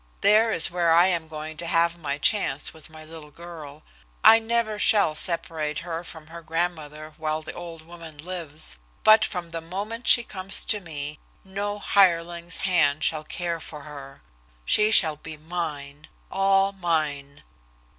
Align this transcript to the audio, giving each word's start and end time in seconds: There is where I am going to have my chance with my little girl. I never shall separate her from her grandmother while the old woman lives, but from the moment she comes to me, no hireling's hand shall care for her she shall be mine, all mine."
There 0.21 0.51
is 0.51 0.71
where 0.71 0.91
I 0.93 1.05
am 1.09 1.27
going 1.27 1.57
to 1.57 1.67
have 1.67 1.95
my 1.95 2.17
chance 2.17 2.73
with 2.73 2.89
my 2.89 3.03
little 3.05 3.29
girl. 3.29 3.83
I 4.23 4.39
never 4.39 4.79
shall 4.79 5.13
separate 5.13 5.77
her 5.85 6.03
from 6.03 6.25
her 6.25 6.41
grandmother 6.41 7.13
while 7.17 7.43
the 7.43 7.53
old 7.53 7.83
woman 7.83 8.17
lives, 8.17 8.79
but 9.03 9.23
from 9.23 9.51
the 9.51 9.61
moment 9.61 10.07
she 10.07 10.23
comes 10.23 10.65
to 10.65 10.79
me, 10.79 11.19
no 11.43 11.77
hireling's 11.77 12.57
hand 12.65 13.03
shall 13.03 13.23
care 13.23 13.59
for 13.59 13.81
her 13.81 14.21
she 14.65 14.89
shall 14.89 15.17
be 15.17 15.37
mine, 15.37 16.07
all 16.31 16.71
mine." 16.71 17.43